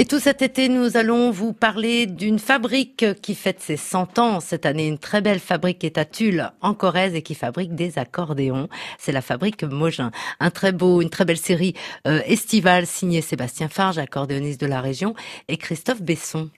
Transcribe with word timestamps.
Et 0.00 0.06
tout 0.06 0.18
cet 0.18 0.40
été, 0.40 0.70
nous 0.70 0.96
allons 0.96 1.30
vous 1.30 1.52
parler 1.52 2.06
d'une 2.06 2.38
fabrique 2.38 3.04
qui 3.20 3.34
fête 3.34 3.60
ses 3.60 3.76
100 3.76 4.18
ans 4.18 4.40
cette 4.40 4.64
année. 4.64 4.86
Une 4.86 4.96
très 4.96 5.20
belle 5.20 5.40
fabrique 5.40 5.84
est 5.84 5.98
à 5.98 6.06
Tulle, 6.06 6.50
en 6.62 6.72
Corrèze, 6.72 7.14
et 7.14 7.20
qui 7.20 7.34
fabrique 7.34 7.74
des 7.74 7.98
accordéons. 7.98 8.70
C'est 8.98 9.12
la 9.12 9.20
fabrique 9.20 9.62
Mogin. 9.62 10.10
Un 10.40 10.48
très 10.48 10.72
beau, 10.72 11.02
une 11.02 11.10
très 11.10 11.26
belle 11.26 11.36
série 11.36 11.74
euh, 12.08 12.22
estivale 12.24 12.86
signée 12.86 13.20
Sébastien 13.20 13.68
Farge, 13.68 13.98
accordéoniste 13.98 14.62
de 14.62 14.66
la 14.66 14.80
région, 14.80 15.14
et 15.48 15.58
Christophe 15.58 16.00
Besson. 16.00 16.48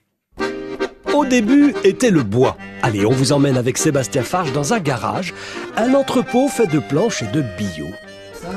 Au 1.13 1.25
début 1.25 1.75
était 1.83 2.11
le 2.11 2.23
bois. 2.23 2.55
Allez, 2.81 3.05
on 3.05 3.11
vous 3.11 3.33
emmène 3.33 3.57
avec 3.57 3.77
Sébastien 3.77 4.23
Farge 4.23 4.53
dans 4.53 4.71
un 4.71 4.79
garage, 4.79 5.33
un 5.75 5.93
entrepôt 5.95 6.47
fait 6.47 6.67
de 6.67 6.79
planches 6.79 7.23
et 7.23 7.27
de 7.27 7.43
billots. 7.57 7.93
Ça, 8.33 8.51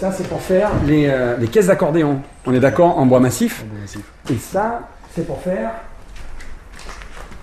ça 0.00 0.12
c'est 0.12 0.28
pour 0.28 0.40
faire 0.40 0.70
les, 0.86 1.06
euh, 1.08 1.36
les 1.38 1.48
caisses 1.48 1.66
d'accordéon. 1.66 2.20
On 2.46 2.54
est 2.54 2.60
d'accord 2.60 2.98
en 2.98 3.06
bois 3.06 3.20
massif. 3.20 3.64
Et 4.30 4.36
ça, 4.36 4.88
c'est 5.14 5.26
pour 5.26 5.40
faire 5.42 5.70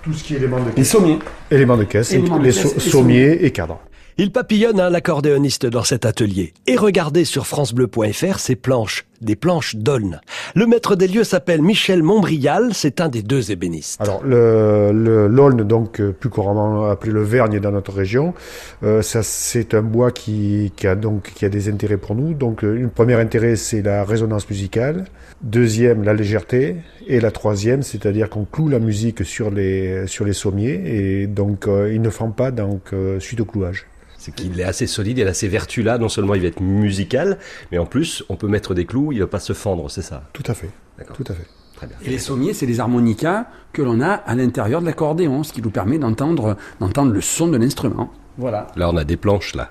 Tout 0.02 0.12
ce 0.12 0.22
qui 0.24 0.34
est 0.34 0.36
éléments 0.38 0.60
de 0.60 0.66
les 0.68 0.72
caisse. 0.72 0.90
sommiers. 0.90 1.18
Éléments 1.50 1.76
de 1.76 1.84
caisse, 1.84 2.12
et 2.12 2.16
Éléments 2.16 2.38
de 2.38 2.44
les 2.44 2.52
caisse 2.52 2.62
so- 2.62 2.76
et 2.76 2.80
sommiers 2.80 3.44
et 3.44 3.50
cadres. 3.50 3.80
Il 4.18 4.32
papillonne 4.32 4.80
hein, 4.80 4.88
l'accordéoniste 4.88 5.66
dans 5.66 5.84
cet 5.84 6.06
atelier. 6.06 6.54
Et 6.66 6.76
regardez 6.76 7.26
sur 7.26 7.46
francebleu.fr 7.46 8.38
ces 8.38 8.56
planches, 8.56 9.04
des 9.20 9.36
planches 9.36 9.76
d'Aulne. 9.76 10.22
Le 10.54 10.66
maître 10.66 10.96
des 10.96 11.08
lieux 11.08 11.24
s'appelle 11.24 11.62
Michel 11.62 12.02
Montbrial, 12.02 12.70
c'est 12.72 13.00
un 13.00 13.08
des 13.08 13.22
deux 13.22 13.50
ébénistes. 13.50 14.00
Alors, 14.00 14.22
le, 14.24 14.90
l'aulne, 15.28 15.62
donc 15.62 16.00
euh, 16.00 16.12
plus 16.12 16.30
couramment 16.30 16.88
appelé 16.88 17.12
le 17.12 17.22
vergne 17.22 17.60
dans 17.60 17.72
notre 17.72 17.92
région, 17.92 18.34
euh, 18.82 19.02
ça 19.02 19.22
c'est 19.22 19.74
un 19.74 19.82
bois 19.82 20.10
qui, 20.10 20.72
qui 20.76 20.86
a 20.86 20.94
donc 20.94 21.32
qui 21.34 21.44
a 21.44 21.48
des 21.48 21.68
intérêts 21.68 21.96
pour 21.96 22.14
nous. 22.14 22.34
Donc, 22.34 22.64
euh, 22.64 22.76
une 22.76 22.90
premier 22.90 23.14
intérêt 23.14 23.56
c'est 23.56 23.82
la 23.82 24.04
résonance 24.04 24.48
musicale, 24.48 25.04
deuxième 25.42 26.02
la 26.02 26.14
légèreté, 26.14 26.76
et 27.06 27.20
la 27.20 27.30
troisième, 27.30 27.82
c'est-à-dire 27.82 28.28
qu'on 28.28 28.44
cloue 28.44 28.68
la 28.68 28.78
musique 28.78 29.24
sur 29.24 29.50
les 29.50 30.06
sur 30.06 30.24
les 30.24 30.32
sommiers 30.32 30.80
et 30.84 31.26
donc 31.26 31.66
euh, 31.66 31.92
il 31.92 32.02
ne 32.02 32.10
fend 32.10 32.30
pas 32.30 32.50
donc 32.50 32.92
euh, 32.92 33.20
suite 33.20 33.40
au 33.40 33.44
clouage. 33.44 33.86
C'est 34.26 34.34
qu'il 34.34 34.58
est 34.58 34.64
assez 34.64 34.88
solide, 34.88 35.18
il 35.18 35.28
a 35.28 35.34
ces 35.34 35.46
vertus-là. 35.46 35.98
Non 35.98 36.08
seulement 36.08 36.34
il 36.34 36.40
va 36.42 36.48
être 36.48 36.60
musical, 36.60 37.38
mais 37.70 37.78
en 37.78 37.86
plus, 37.86 38.24
on 38.28 38.34
peut 38.34 38.48
mettre 38.48 38.74
des 38.74 38.84
clous, 38.84 39.12
il 39.12 39.20
va 39.20 39.28
pas 39.28 39.38
se 39.38 39.52
fendre, 39.52 39.88
c'est 39.88 40.02
ça? 40.02 40.24
Tout 40.32 40.42
à 40.48 40.54
fait, 40.54 40.70
D'accord. 40.98 41.16
tout 41.16 41.24
à 41.28 41.32
fait. 41.34 41.46
Très 41.76 41.86
bien. 41.86 41.96
Et 42.04 42.10
les 42.10 42.18
sommiers, 42.18 42.52
c'est 42.52 42.66
les 42.66 42.80
harmonicas 42.80 43.46
que 43.72 43.82
l'on 43.82 44.00
a 44.00 44.08
à 44.08 44.34
l'intérieur 44.34 44.80
de 44.80 44.86
l'accordéon, 44.86 45.44
ce 45.44 45.52
qui 45.52 45.62
nous 45.62 45.70
permet 45.70 45.98
d'entendre, 45.98 46.56
d'entendre 46.80 47.12
le 47.12 47.20
son 47.20 47.46
de 47.46 47.56
l'instrument. 47.56 48.10
Voilà. 48.36 48.66
Là, 48.74 48.90
on 48.90 48.96
a 48.96 49.04
des 49.04 49.16
planches, 49.16 49.54
là. 49.54 49.70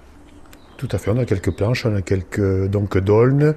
Tout 0.77 0.87
à 0.91 0.97
fait, 0.99 1.11
on 1.11 1.17
a 1.17 1.25
quelques 1.25 1.51
planches, 1.51 1.85
on 1.85 1.95
a 1.95 2.01
quelques 2.01 2.67
donc 2.67 2.97
d'aulnes, 2.97 3.55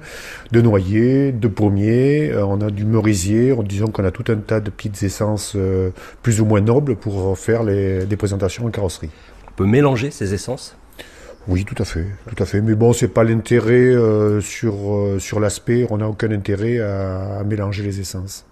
de 0.51 0.61
noyer, 0.61 1.31
de 1.31 1.47
pommiers, 1.47 2.29
euh, 2.31 2.45
on 2.45 2.59
a 2.61 2.71
du 2.71 2.83
merisier, 2.85 3.53
on- 3.53 3.61
disons 3.63 3.87
qu'on 3.87 4.03
a 4.05 4.11
tout 4.11 4.25
un 4.31 4.37
tas 4.37 4.59
de 4.61 4.69
petites 4.69 5.01
essences 5.03 5.53
euh, 5.55 5.91
plus 6.23 6.41
ou 6.41 6.45
moins 6.45 6.61
nobles 6.61 6.95
pour 6.97 7.37
faire 7.37 7.63
les, 7.63 8.05
des 8.05 8.17
présentations 8.17 8.65
en 8.65 8.69
carrosserie. 8.69 9.11
On 9.49 9.51
peut 9.55 9.65
mélanger 9.65 10.11
ces 10.11 10.33
essences? 10.33 10.75
Oui, 11.49 11.65
tout 11.65 11.75
à 11.81 11.85
fait, 11.85 12.05
tout 12.27 12.43
à 12.43 12.45
fait. 12.45 12.61
Mais 12.61 12.75
bon, 12.75 12.93
c'est 12.93 13.07
pas 13.07 13.23
l'intérêt 13.23 13.73
euh, 13.73 14.39
sur 14.39 14.93
euh, 14.95 15.19
sur 15.19 15.39
l'aspect, 15.39 15.87
on 15.89 15.97
n'a 15.97 16.07
aucun 16.07 16.31
intérêt 16.31 16.79
à, 16.79 17.39
à 17.39 17.43
mélanger 17.43 17.81
les 17.83 17.99
essences. 17.99 18.45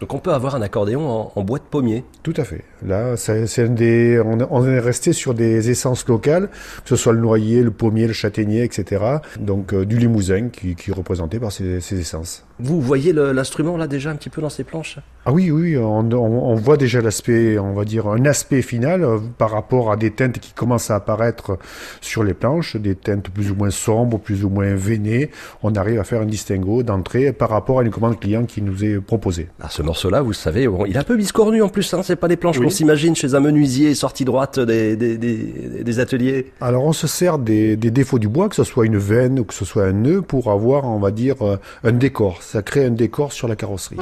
Donc 0.00 0.12
on 0.14 0.18
peut 0.18 0.32
avoir 0.32 0.54
un 0.54 0.62
accordéon 0.62 1.08
en, 1.08 1.32
en 1.34 1.42
bois 1.42 1.58
de 1.58 1.64
pommier. 1.64 2.04
Tout 2.22 2.34
à 2.36 2.44
fait. 2.44 2.64
Là, 2.86 3.16
c'est 3.16 3.74
des, 3.74 4.20
on, 4.24 4.38
on 4.50 4.66
est 4.66 4.78
resté 4.78 5.12
sur 5.12 5.32
des 5.34 5.70
essences 5.70 6.06
locales, 6.06 6.48
que 6.48 6.88
ce 6.90 6.96
soit 6.96 7.12
le 7.12 7.20
noyer, 7.20 7.62
le 7.62 7.70
pommier, 7.70 8.06
le 8.06 8.12
châtaignier, 8.12 8.62
etc. 8.64 9.04
Donc 9.40 9.72
euh, 9.72 9.86
du 9.86 9.96
limousin 9.98 10.48
qui, 10.48 10.74
qui 10.74 10.90
est 10.90 10.94
représenté 10.94 11.38
par 11.38 11.52
ces, 11.52 11.80
ces 11.80 11.98
essences. 12.00 12.44
Vous 12.58 12.80
voyez 12.80 13.12
l'instrument 13.12 13.76
là 13.76 13.86
déjà 13.86 14.10
un 14.10 14.16
petit 14.16 14.30
peu 14.30 14.40
dans 14.40 14.48
ces 14.48 14.64
planches? 14.64 14.98
Ah 15.26 15.32
oui, 15.32 15.50
oui, 15.50 15.76
on, 15.76 16.10
on- 16.10 16.50
on 16.50 16.54
voit 16.54 16.76
déjà 16.78 17.02
l'aspect, 17.02 17.58
on 17.58 17.74
va 17.74 17.84
dire, 17.84 18.06
un 18.06 18.24
aspect 18.24 18.62
final 18.62 19.02
euh, 19.04 19.18
par 19.38 19.50
rapport 19.50 19.90
à 19.92 19.96
des 19.96 20.10
teintes 20.10 20.38
qui 20.38 20.52
commencent 20.52 20.90
à 20.90 20.96
apparaître 20.96 21.58
sur 22.00 22.22
les 22.24 22.32
planches, 22.34 22.76
des 22.76 22.94
teintes 22.94 23.28
plus 23.30 23.50
ou 23.50 23.54
moins 23.56 23.70
sombres, 23.70 24.18
plus 24.18 24.44
ou 24.44 24.48
moins 24.48 24.74
veinées. 24.74 25.30
On 25.62 25.74
arrive 25.74 26.00
à 26.00 26.04
faire 26.04 26.22
un 26.22 26.26
distinguo 26.26 26.82
d'entrée 26.82 27.32
par 27.32 27.50
rapport 27.50 27.80
à 27.80 27.82
une 27.82 27.90
commande 27.90 28.18
client 28.18 28.44
qui 28.44 28.62
nous 28.62 28.84
est 28.84 29.00
proposée. 29.00 29.48
Ah, 29.60 29.68
ce 29.68 29.82
morceau-là, 29.86 30.20
vous 30.20 30.34
savez, 30.34 30.68
bon, 30.68 30.84
il 30.84 30.94
est 30.94 30.98
un 30.98 31.02
peu 31.04 31.16
biscornu 31.16 31.62
en 31.62 31.68
plus. 31.70 31.94
Hein, 31.94 32.02
c'est 32.02 32.16
pas 32.16 32.28
des 32.28 32.36
planches 32.36 32.58
qu'on 32.60 32.68
s'imagine 32.68 33.16
chez 33.16 33.34
un 33.34 33.40
menuisier 33.40 33.94
sorti 33.94 34.24
droite 34.26 34.60
des, 34.60 34.96
des, 34.96 35.16
des, 35.16 35.36
des 35.82 35.98
ateliers. 36.00 36.52
Alors 36.60 36.84
on 36.84 36.92
se 36.92 37.06
sert 37.06 37.38
des, 37.38 37.76
des 37.76 37.90
défauts 37.90 38.18
du 38.18 38.28
bois, 38.28 38.48
que 38.50 38.54
ce 38.54 38.64
soit 38.64 38.84
une 38.84 38.98
veine 38.98 39.40
ou 39.40 39.44
que 39.44 39.54
ce 39.54 39.64
soit 39.64 39.84
un 39.84 39.92
nœud, 39.92 40.20
pour 40.20 40.50
avoir, 40.50 40.84
on 40.84 40.98
va 40.98 41.10
dire, 41.10 41.36
euh, 41.40 41.56
un 41.84 41.92
décor. 41.92 42.42
Ça 42.42 42.62
crée 42.62 42.84
un 42.84 42.90
décor 42.90 43.32
sur 43.32 43.48
la 43.48 43.56
carrosserie. 43.56 43.96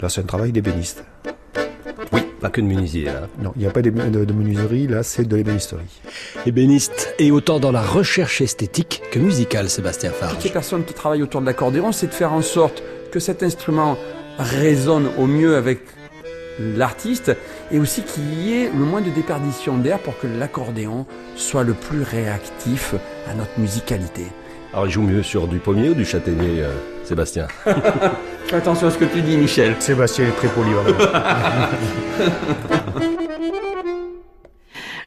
Là, 0.00 0.08
c'est 0.08 0.20
un 0.20 0.24
travail 0.24 0.52
d'ébéniste. 0.52 1.02
Oui, 2.12 2.20
pas 2.40 2.50
que 2.50 2.60
de 2.60 2.66
menuisier 2.66 3.06
là. 3.06 3.26
Non, 3.42 3.52
il 3.56 3.62
n'y 3.62 3.66
a 3.66 3.70
pas 3.70 3.82
de, 3.82 3.90
de 3.90 4.32
menuiserie, 4.32 4.86
là, 4.86 5.02
c'est 5.02 5.26
de 5.26 5.34
l'ébénisterie. 5.34 5.82
Ébéniste 6.46 7.14
et 7.18 7.32
autant 7.32 7.58
dans 7.58 7.72
la 7.72 7.82
recherche 7.82 8.40
esthétique 8.40 9.02
que 9.10 9.18
musicale, 9.18 9.68
Sébastien 9.68 10.10
Toutes 10.10 10.20
les 10.22 10.28
Farge. 10.36 10.52
personnes 10.52 10.84
qui 10.84 10.94
travaillent 10.94 11.22
autour 11.24 11.40
de 11.40 11.46
l'accordéon, 11.46 11.90
c'est 11.90 12.06
de 12.06 12.12
faire 12.12 12.32
en 12.32 12.42
sorte 12.42 12.82
que 13.10 13.20
cet 13.20 13.42
instrument 13.42 13.96
résonne 14.38 15.08
au 15.18 15.26
mieux 15.26 15.56
avec 15.56 15.80
l'artiste 16.58 17.36
et 17.70 17.78
aussi 17.78 18.02
qu'il 18.02 18.34
y 18.40 18.52
ait 18.62 18.70
le 18.76 18.84
moins 18.84 19.00
de 19.00 19.10
déperdition 19.10 19.78
d'air 19.78 19.98
pour 19.98 20.18
que 20.18 20.26
l'accordéon 20.26 21.06
soit 21.36 21.64
le 21.64 21.74
plus 21.74 22.02
réactif 22.02 22.94
à 23.30 23.34
notre 23.34 23.58
musicalité. 23.58 24.26
Alors 24.72 24.86
il 24.86 24.92
joue 24.92 25.02
mieux 25.02 25.22
sur 25.22 25.46
du 25.46 25.58
pommier 25.58 25.90
ou 25.90 25.94
du 25.94 26.04
châtaignier, 26.04 26.62
euh, 26.62 26.70
Sébastien? 27.04 27.46
Fais 28.46 28.56
attention 28.56 28.88
à 28.88 28.90
ce 28.90 28.98
que 28.98 29.06
tu 29.06 29.22
dis, 29.22 29.36
Michel. 29.36 29.76
Sébastien 29.78 30.26
est 30.26 30.32
très 30.32 30.48
polyvalent. 30.48 30.96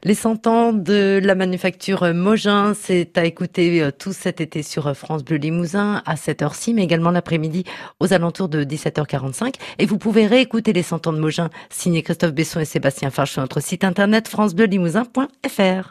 Les 0.04 0.16
100 0.16 0.48
ans 0.48 0.74
de 0.74 1.20
la 1.24 1.36
manufacture 1.36 2.12
Mogin, 2.16 2.74
c'est 2.74 3.20
à 3.20 3.26
écouter 3.26 3.84
euh, 3.84 3.92
tout 3.92 4.14
cet 4.14 4.42
été 4.42 4.64
sur 4.64 4.88
euh, 4.88 4.94
France 4.96 5.24
Bleu 5.24 5.38
Limousin 5.38 6.02
à 6.08 6.16
cette 6.16 6.42
heure-ci, 6.42 6.74
mais 6.74 6.84
également 6.84 7.12
l'après-midi 7.12 7.66
aux 8.00 8.12
alentours 8.12 8.50
de 8.50 8.64
17h45. 8.64 9.54
Et 9.78 9.86
vous 9.86 10.00
pouvez 10.00 10.26
réécouter 10.26 10.74
les 10.74 10.82
100 10.82 11.06
ans 11.06 11.14
de 11.14 11.20
Mogin, 11.20 11.52
signé 11.70 12.02
Christophe 12.02 12.34
Besson 12.34 12.60
et 12.60 12.66
Sébastien 12.66 13.12
Farge 13.12 13.30
sur 13.30 13.42
notre 13.42 13.60
site 13.60 13.84
internet 13.84 14.28
francebleulimousin.fr. 14.28 15.90